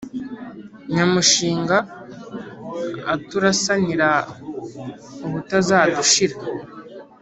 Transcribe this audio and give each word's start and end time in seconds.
nyamushinga 0.93 1.77
aturasanira 3.13 4.09
ubutazadushira, 5.25 6.37